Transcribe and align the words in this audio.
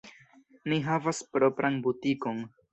Ni 0.73 0.79
havas 0.87 1.21
propran 1.37 1.81
butikon. 1.87 2.45